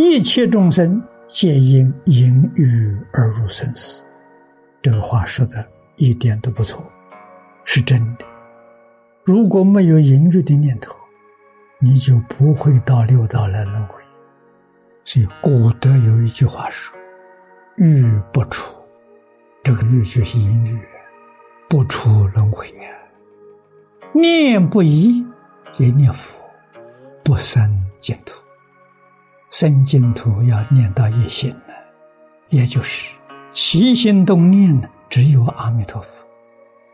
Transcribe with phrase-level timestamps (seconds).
[0.00, 4.04] 一切众生皆因淫欲而入生死。
[4.80, 6.86] 这个话说的一点都不错，
[7.64, 8.24] 是真的。
[9.24, 10.94] 如果没有淫欲的念头，
[11.80, 14.00] 你就不会到六道来轮回。
[15.04, 16.96] 所以古德有一句话说
[17.76, 18.72] ：“欲不出，
[19.64, 20.80] 这个欲就是淫欲，
[21.68, 22.88] 不出轮回呀。
[24.12, 25.26] 念不移，
[25.78, 26.38] 也念佛，
[27.24, 28.40] 不生净土。
[29.50, 31.72] 生净土要念到一心呢，
[32.48, 33.14] 也就是
[33.52, 36.22] 起心动念呢，只有阿弥陀佛，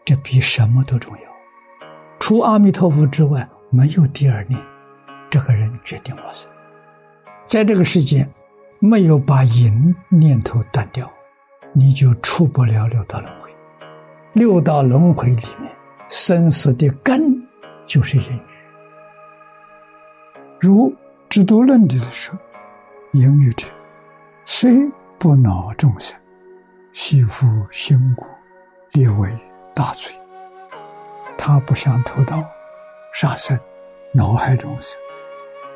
[0.04, 1.22] 这比什么都重要。
[2.20, 4.60] 除阿弥陀佛之外，没有第二念，
[5.28, 6.48] 这个人决定往生。
[7.44, 8.26] 在这个世界，
[8.78, 11.10] 没有把淫念头断掉，
[11.72, 13.50] 你就出不了六道轮回。
[14.32, 15.70] 六道轮回里面，
[16.08, 17.20] 生死的根
[17.84, 18.40] 就是淫欲。
[20.60, 20.88] 如
[21.28, 22.38] 《制度论》里的说
[23.14, 23.66] ：“淫欲者，
[24.44, 24.86] 虽
[25.18, 26.14] 不恼众生，
[26.92, 28.26] 系复心骨，
[28.92, 29.30] 列为
[29.74, 30.12] 大罪。
[31.38, 32.44] 他不想偷盗、
[33.14, 33.58] 杀生、
[34.12, 34.98] 恼害众生，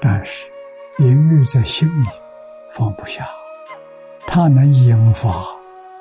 [0.00, 0.50] 但是。”
[0.98, 2.08] 淫欲在心里
[2.72, 3.24] 放不下，
[4.26, 5.46] 它能引发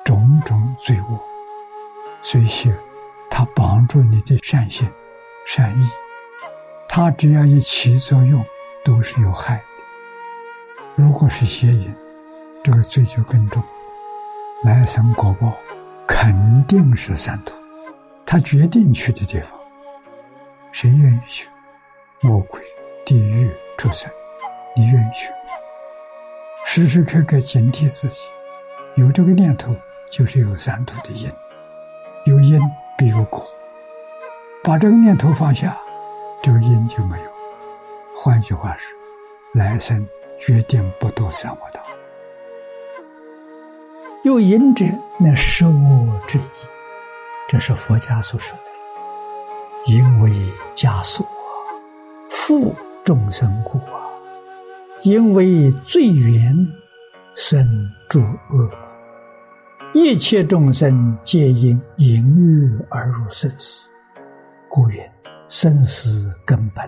[0.04, 1.16] 种种罪恶。
[2.20, 2.48] 所以，
[3.30, 4.90] 它帮助你的善心、
[5.46, 5.88] 善意，
[6.88, 8.44] 它只要一起作用，
[8.84, 9.62] 都是有害。
[10.98, 11.94] 如果是邪淫，
[12.64, 13.62] 这个罪就更重，
[14.64, 15.56] 来生果报
[16.08, 17.54] 肯定是三途。
[18.26, 19.56] 他决定去的地方，
[20.72, 21.48] 谁愿意去？
[22.20, 22.60] 魔鬼、
[23.06, 24.10] 地狱、畜生。
[24.74, 25.30] 你愿意去？
[26.66, 28.22] 时时刻刻警惕自己，
[28.96, 29.72] 有这个念头
[30.10, 31.30] 就是有三途的因，
[32.26, 32.60] 有因
[32.96, 33.40] 必有果。
[34.64, 35.78] 把这个念头放下，
[36.42, 37.30] 这个因就没有。
[38.16, 38.98] 换句话说，
[39.54, 40.04] 来生
[40.38, 41.80] 决定不堕三恶道。
[44.24, 44.84] 有因者，
[45.18, 46.42] 那是我之意，
[47.48, 49.92] 这是佛家所说的。
[49.92, 50.30] 因为
[50.74, 51.26] 枷锁，
[52.30, 54.04] 负众生故啊。
[55.02, 56.54] 因为罪缘
[57.36, 57.66] 生
[58.08, 58.68] 诸恶，
[59.94, 63.88] 一切众生皆因淫欲而入生死，
[64.68, 65.10] 故曰
[65.48, 66.84] 生死根本，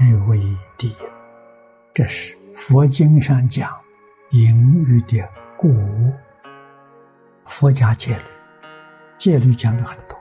[0.00, 0.40] 欲为
[0.78, 0.96] 第一。
[1.92, 3.70] 这是佛经上讲
[4.30, 5.74] 淫欲的故。
[7.46, 8.22] 佛家戒律，
[9.18, 10.18] 戒律讲的很多，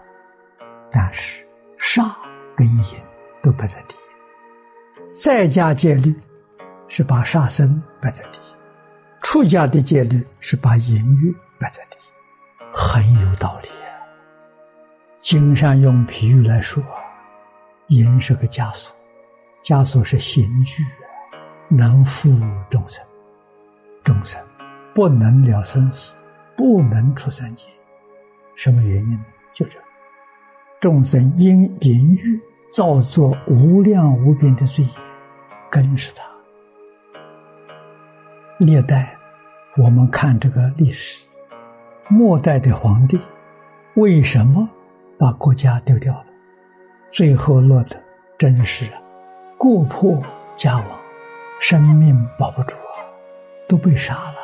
[0.92, 2.16] 但是杀
[2.56, 2.86] 跟淫
[3.42, 5.16] 都摆在第一。
[5.16, 6.14] 在家戒律。
[6.86, 8.42] 是把杀生摆在第一，
[9.22, 13.98] 出家的戒律是把淫欲摆在第一，很有道理啊。
[15.18, 16.84] 经上用比喻来说，
[17.88, 18.96] 淫是个枷锁，
[19.64, 20.86] 枷锁是刑具，
[21.69, 22.29] 能负
[22.69, 23.03] 众生，
[24.03, 24.41] 众生
[24.94, 26.16] 不能了生死，
[26.56, 27.66] 不能出三界，
[28.56, 29.25] 什么原因呢？
[29.53, 29.79] 就这，
[30.79, 32.40] 众生因淫欲
[32.72, 34.91] 造作无量无边的罪业，
[35.72, 36.24] 根是他。
[38.59, 39.18] 历代，
[39.78, 41.25] 我们看这个历史，
[42.07, 43.19] 末代的皇帝
[43.95, 44.69] 为什么
[45.18, 46.25] 把国家丢掉了？
[47.09, 48.01] 最后落得
[48.38, 48.85] 真是
[49.57, 50.22] 国破
[50.56, 50.88] 家亡，
[51.63, 53.00] 生命保不住啊，
[53.69, 54.35] 都被杀了。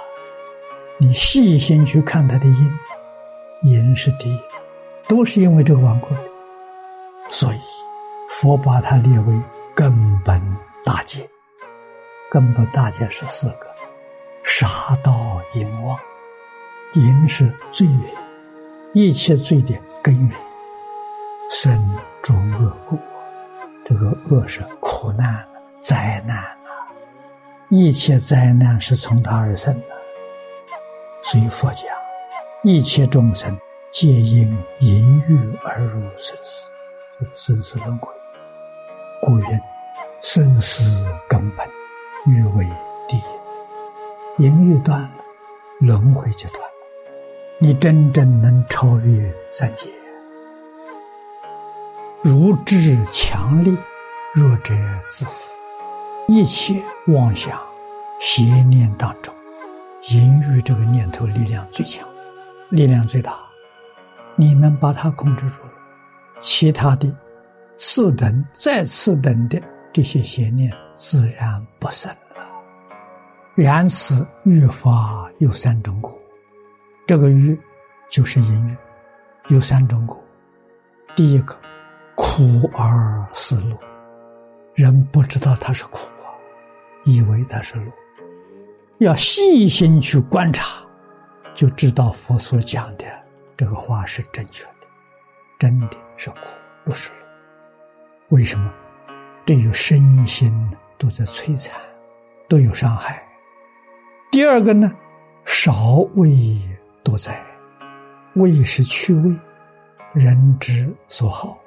[0.97, 2.79] 你细心去看他的因，
[3.61, 4.39] 因是第一，
[5.05, 6.07] 都是因为这个顽固。
[7.29, 7.59] 所以
[8.29, 9.37] 佛把它列为
[9.75, 10.41] 根本
[10.85, 11.29] 大戒，
[12.31, 13.67] 根本大戒是四个。
[14.45, 14.69] 杀
[15.03, 15.99] 盗淫妄，
[16.93, 18.13] 淫是罪源，
[18.93, 20.39] 一切罪的根源。
[21.51, 22.97] 生诸恶故，
[23.83, 25.45] 这个恶是苦难、
[25.81, 26.58] 灾难！
[27.69, 29.87] 一切灾难是从他而生的。
[31.21, 31.85] 所以佛讲，
[32.63, 33.55] 一切众生
[33.91, 36.71] 皆因淫欲而入生死，
[37.33, 38.11] 生死轮回。
[39.21, 39.59] 故云：
[40.21, 41.67] 生死根本，
[42.25, 42.67] 欲为
[43.07, 44.43] 第一。
[44.43, 45.09] 淫欲断了，
[45.79, 46.73] 轮回就断了。
[47.59, 49.87] 你真正能超越三界。
[52.23, 53.77] 如智强力，
[54.33, 54.73] 弱者
[55.07, 55.58] 自负。
[56.31, 57.59] 一切妄想、
[58.19, 59.33] 邪念当中，
[60.11, 62.07] 淫欲这个念头力量最强，
[62.69, 63.35] 力量最大。
[64.35, 65.55] 你能把它控制住，
[66.39, 67.11] 其他的
[67.77, 69.59] 次等、再次等的
[69.91, 72.15] 这些邪念，自然不生。
[73.55, 76.15] 缘此欲法有三种苦，
[77.07, 77.59] 这个欲
[78.07, 78.77] 就是淫欲，
[79.55, 80.23] 有三种苦。
[81.15, 81.57] 第一个
[82.13, 83.75] 苦而思乐，
[84.75, 85.97] 人不知道它是苦，
[87.13, 87.91] 以为它是路。
[88.99, 90.83] 要细心去观察，
[91.53, 93.05] 就知道佛所讲的
[93.55, 94.87] 这个话是正确的，
[95.57, 96.37] 真的是苦，
[96.85, 97.15] 不是路。
[98.29, 98.73] 为什么？
[99.45, 100.53] 对于身心
[100.97, 101.75] 都在摧残，
[102.47, 103.23] 都有伤害。
[104.29, 104.91] 第二个呢，
[105.45, 106.61] 少味
[107.03, 107.43] 多灾，
[108.35, 109.35] 味是趣味，
[110.13, 111.57] 人之所好，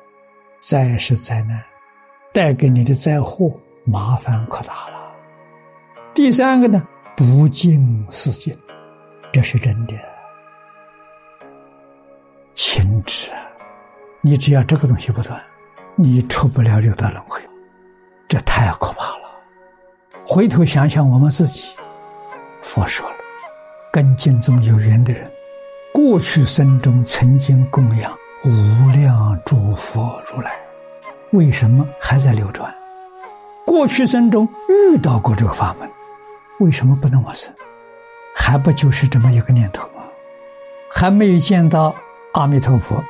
[0.61, 1.61] 灾是灾难，
[2.33, 3.53] 带给你的灾祸
[3.85, 5.02] 麻烦可大了。
[6.15, 6.87] 第三个呢，
[7.17, 8.55] 不敬四境，
[9.33, 9.95] 这是真的。
[12.55, 13.31] 情执，
[14.21, 15.41] 你只要这个东西不断，
[15.97, 17.41] 你出不了六道轮回。
[18.29, 19.23] 这太可怕了！
[20.27, 21.75] 回头想想我们自己，
[22.61, 23.17] 佛说了，
[23.91, 25.31] 跟经中有缘的人，
[25.95, 30.53] 过去生中曾经供养无量诸佛如来，
[31.31, 32.73] 为什么还在流转？
[33.65, 35.91] 过去生中遇到过这个法门，
[36.61, 37.53] 为什么不能往生？
[38.35, 40.03] 还不就是这么一个念头吗？
[40.91, 41.95] 还没有见到
[42.35, 43.03] 阿弥陀佛，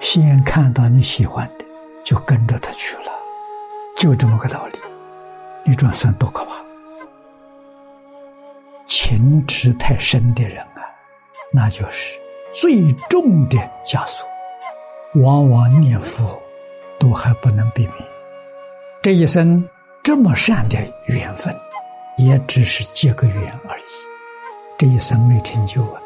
[0.00, 1.64] 先看到你喜欢的，
[2.04, 3.12] 就跟着他去了。
[3.96, 4.78] 就这么个道理，
[5.64, 6.52] 你转生多可怕！
[8.86, 10.84] 情执太深的人啊，
[11.52, 12.18] 那就是
[12.52, 14.28] 最重的枷锁，
[15.22, 16.40] 往往念佛
[16.98, 17.94] 都还不能避免。
[19.00, 19.66] 这一生
[20.02, 21.54] 这么善的缘分，
[22.16, 23.82] 也只是结个缘而已。
[24.78, 26.00] 这一生没成就啊，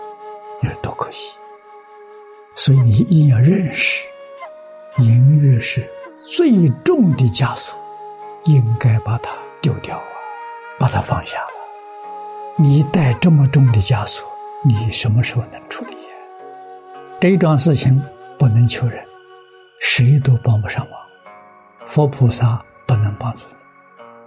[0.62, 1.32] 你说多可惜！
[2.55, 4.06] 所以你一定要认识，
[4.99, 5.88] 音乐是。
[6.26, 7.78] 最重的枷锁，
[8.44, 9.31] 应该把它
[9.62, 10.05] 丢掉啊，
[10.78, 11.49] 把它放下了。
[12.56, 14.28] 你带这么重的枷锁，
[14.62, 15.96] 你什么时候能处理？
[17.19, 18.02] 这桩事情
[18.38, 19.02] 不能求人，
[19.81, 21.00] 谁都帮不上忙。
[21.87, 23.56] 佛菩萨不能帮助你，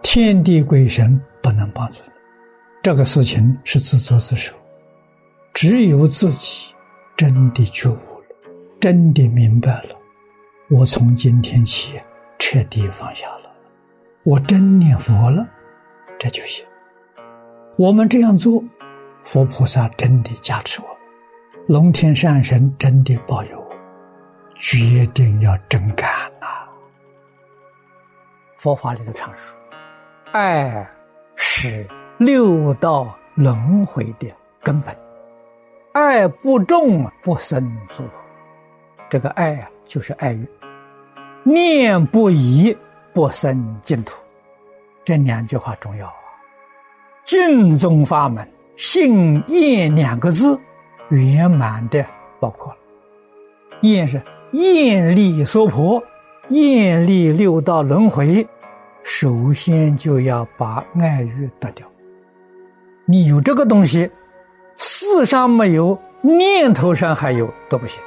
[0.01, 2.11] 天地鬼神不能帮助你。
[2.83, 4.55] 这个事情是自作自受，
[5.53, 6.73] 只有自己
[7.15, 8.35] 真的觉悟了，
[8.79, 9.95] 真的明白了。
[10.69, 12.01] 我从今天起
[12.39, 13.51] 彻底放下了，
[14.23, 15.47] 我真念佛了，
[16.17, 16.65] 这就行。
[17.77, 18.63] 我们这样做，
[19.23, 20.87] 佛菩萨真的加持我，
[21.67, 23.75] 龙天善神真的保佑我，
[24.55, 26.09] 决定要真干
[26.39, 26.47] 呐！
[28.57, 29.55] 佛法里的常说，
[30.31, 30.89] 爱
[31.35, 31.85] 是
[32.17, 34.31] 六道轮回的
[34.61, 34.95] 根本，
[35.91, 38.13] 爱不重不生娑婆。
[39.09, 40.47] 这个爱啊，就是爱欲。
[41.43, 42.75] 念不疑，
[43.13, 44.21] 不生净土。
[45.03, 46.13] 这两句话重要啊！
[47.25, 50.57] 净宗法门，信厌两个字，
[51.09, 52.05] 圆满的
[52.39, 52.77] 包括了。
[53.81, 54.21] 厌是
[54.53, 56.01] 厌离娑婆，
[56.47, 58.47] 厌离六道轮回。
[59.03, 61.87] 首先就要把爱欲得掉。
[63.05, 64.09] 你有这个东西，
[64.77, 68.01] 世上没有，念头上还有都不行。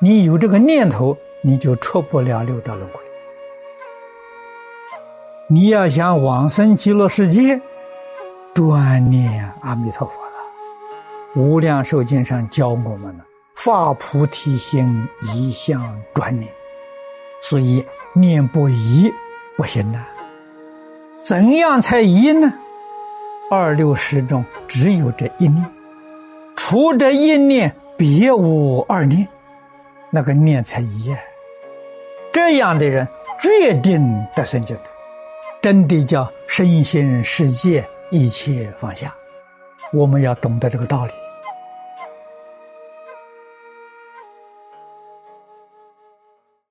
[0.00, 1.16] 你有这个念头。
[1.44, 3.00] 你就出不了六道轮回。
[5.48, 7.60] 你要想往生极乐世界，
[8.54, 10.30] 专念阿弥陀佛了。
[11.34, 13.24] 无量寿经上教我们了，
[13.56, 16.48] 发菩提心，一向专念。
[17.42, 19.12] 所以念不移
[19.62, 20.04] 不行呐。
[21.22, 22.52] 怎样才一呢？
[23.48, 25.64] 二六十中只有这一念，
[26.56, 29.28] 除这一念，别无二念，
[30.10, 31.16] 那个念才移。
[32.32, 33.06] 这样的人
[33.38, 34.02] 决定
[34.34, 34.82] 得生净土，
[35.60, 39.14] 真的叫身心世界一切放下。
[39.92, 41.12] 我们要懂得这个道理。